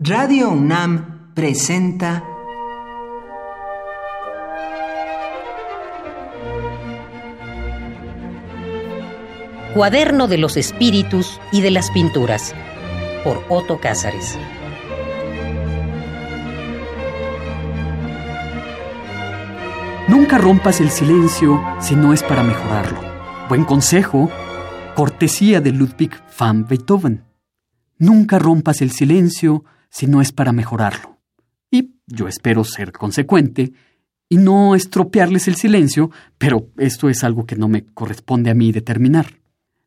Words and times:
Radio 0.00 0.50
UNAM 0.50 1.34
presenta 1.34 2.22
Cuaderno 9.74 10.28
de 10.28 10.38
los 10.38 10.56
Espíritus 10.56 11.40
y 11.50 11.62
de 11.62 11.72
las 11.72 11.90
Pinturas 11.90 12.54
por 13.24 13.42
Otto 13.48 13.80
Cázares. 13.80 14.38
Nunca 20.06 20.38
rompas 20.38 20.80
el 20.80 20.90
silencio 20.90 21.60
si 21.80 21.96
no 21.96 22.12
es 22.12 22.22
para 22.22 22.44
mejorarlo. 22.44 23.00
Buen 23.48 23.64
consejo, 23.64 24.30
cortesía 24.94 25.60
de 25.60 25.72
Ludwig 25.72 26.12
van 26.38 26.68
Beethoven. 26.68 27.24
Nunca 27.98 28.38
rompas 28.38 28.80
el 28.80 28.92
silencio 28.92 29.64
si 29.90 30.06
no 30.06 30.20
es 30.20 30.32
para 30.32 30.52
mejorarlo. 30.52 31.18
Y 31.70 31.94
yo 32.06 32.28
espero 32.28 32.64
ser 32.64 32.92
consecuente 32.92 33.72
y 34.28 34.36
no 34.36 34.74
estropearles 34.74 35.48
el 35.48 35.56
silencio, 35.56 36.10
pero 36.36 36.68
esto 36.76 37.08
es 37.08 37.24
algo 37.24 37.46
que 37.46 37.56
no 37.56 37.68
me 37.68 37.84
corresponde 37.84 38.50
a 38.50 38.54
mí 38.54 38.72
determinar. 38.72 39.38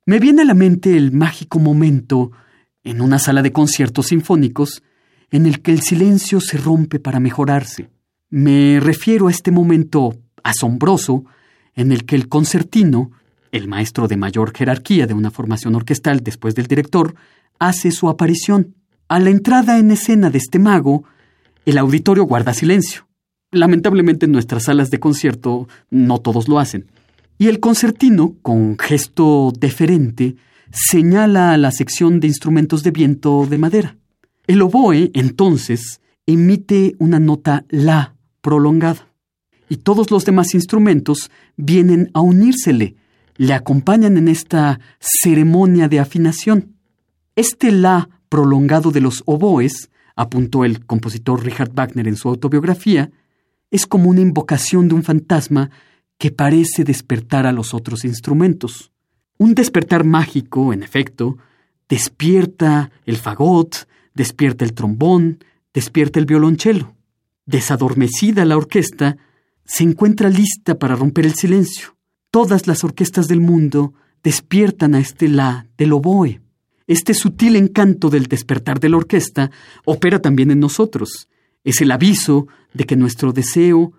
Me 0.06 0.20
viene 0.20 0.42
a 0.42 0.46
la 0.46 0.54
mente 0.54 0.98
el 0.98 1.12
mágico 1.12 1.60
momento 1.60 2.32
en 2.84 3.02
una 3.02 3.20
sala 3.20 3.42
de 3.42 3.52
conciertos 3.52 4.08
sinfónicos 4.08 4.82
en 5.30 5.46
el 5.46 5.62
que 5.62 5.72
el 5.72 5.82
silencio 5.82 6.42
se 6.42 6.58
rompe 6.58 7.00
para 7.00 7.20
mejorarse. 7.20 7.90
Me 8.30 8.80
refiero 8.80 9.28
a 9.28 9.32
este 9.32 9.52
momento 9.52 10.18
asombroso 10.44 11.26
en 11.76 11.92
el 11.92 12.06
que 12.06 12.16
el 12.16 12.28
concertino, 12.28 13.12
el 13.52 13.68
maestro 13.68 14.08
de 14.08 14.18
mayor 14.18 14.56
jerarquía 14.56 15.08
de 15.08 15.14
una 15.14 15.32
formación 15.32 15.76
orquestal 15.76 16.22
después 16.22 16.56
del 16.56 16.68
director, 16.68 17.16
hace 17.60 17.92
su 17.92 18.10
aparición. 18.10 18.76
A 19.12 19.20
la 19.20 19.30
entrada 19.30 19.78
en 19.78 19.92
escena 19.92 20.30
de 20.30 20.38
este 20.38 20.58
mago, 20.58 21.04
el 21.66 21.78
auditorio 21.78 22.24
guarda 22.24 22.54
silencio. 22.54 23.10
Lamentablemente 23.52 24.26
en 24.26 24.32
nuestras 24.32 24.64
salas 24.64 24.90
de 24.90 25.02
concierto 25.02 25.68
no 25.90 26.20
todos 26.20 26.48
lo 26.48 26.60
hacen. 26.60 26.86
Y 27.38 27.50
el 27.50 27.60
concertino, 27.60 28.38
con 28.42 28.80
gesto 28.80 29.52
deferente, 29.60 30.38
señala 30.72 31.52
a 31.52 31.58
la 31.58 31.72
sección 31.74 32.22
de 32.22 32.28
instrumentos 32.28 32.84
de 32.84 32.92
viento 32.92 33.46
de 33.50 33.58
madera. 33.58 33.98
El 34.48 34.62
oboe, 34.62 35.12
entonces, 35.14 36.00
emite 36.26 36.96
una 36.98 37.20
nota 37.20 37.66
la 37.68 38.16
prolongada. 38.40 39.10
Y 39.68 39.76
todos 39.76 40.10
los 40.10 40.24
demás 40.24 40.54
instrumentos 40.54 41.32
vienen 41.58 42.12
a 42.14 42.22
unírsele, 42.22 42.96
le 43.36 43.54
acompañan 43.54 44.16
en 44.16 44.30
esta 44.30 44.80
ceremonia 45.02 45.90
de 45.90 46.00
afinación. 46.00 46.78
Este 47.36 47.74
la 47.74 48.08
prolongado 48.32 48.92
de 48.92 49.02
los 49.02 49.24
oboes, 49.26 49.90
apuntó 50.16 50.64
el 50.64 50.86
compositor 50.86 51.44
Richard 51.44 51.74
Wagner 51.74 52.08
en 52.08 52.16
su 52.16 52.30
autobiografía, 52.30 53.12
es 53.72 53.86
como 53.86 54.10
una 54.10 54.22
invocación 54.22 54.88
de 54.88 54.96
un 54.96 55.04
fantasma 55.04 55.70
que 56.18 56.32
parece 56.32 56.86
despertar 56.86 57.46
a 57.46 57.52
los 57.52 57.74
otros 57.74 58.06
instrumentos. 58.06 58.94
Un 59.38 59.54
despertar 59.54 60.06
mágico, 60.06 60.72
en 60.72 60.82
efecto, 60.82 61.40
despierta 61.90 62.90
el 63.06 63.18
fagot, 63.18 63.86
despierta 64.14 64.64
el 64.64 64.74
trombón, 64.74 65.44
despierta 65.74 66.18
el 66.18 66.26
violonchelo. 66.26 66.96
Desadormecida 67.46 68.46
la 68.46 68.56
orquesta, 68.56 69.18
se 69.66 69.84
encuentra 69.84 70.30
lista 70.30 70.80
para 70.80 70.96
romper 70.96 71.26
el 71.26 71.36
silencio. 71.36 71.98
Todas 72.30 72.66
las 72.66 72.86
orquestas 72.86 73.28
del 73.28 73.42
mundo 73.42 73.94
despiertan 74.24 74.96
a 74.96 75.00
este 75.00 75.28
la 75.28 75.68
del 75.78 75.92
oboe. 75.92 76.41
Este 76.92 77.14
sutil 77.14 77.56
encanto 77.56 78.10
del 78.10 78.26
despertar 78.26 78.82
de 78.82 78.90
la 78.90 78.98
orquesta 78.98 79.50
opera 79.86 80.20
también 80.20 80.52
en 80.52 80.60
nosotros. 80.60 81.30
Es 81.64 81.80
el 81.80 81.90
aviso 81.90 82.48
de 82.74 82.84
que 82.84 82.98
nuestro 82.98 83.32
deseo 83.32 83.94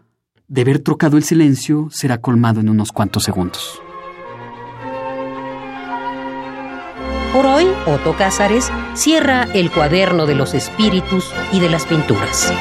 de 0.46 0.62
ver 0.62 0.80
trocado 0.80 1.16
el 1.16 1.24
silencio 1.24 1.88
será 1.90 2.20
colmado 2.20 2.60
en 2.60 2.68
unos 2.68 2.92
cuantos 2.92 3.24
segundos. 3.24 3.80
Por 7.32 7.46
hoy, 7.46 7.64
Otto 7.86 8.14
Cázares 8.14 8.70
cierra 8.92 9.44
el 9.54 9.70
cuaderno 9.70 10.26
de 10.26 10.34
los 10.34 10.52
espíritus 10.52 11.32
y 11.50 11.60
de 11.60 11.70
las 11.70 11.86
pinturas. 11.86 12.52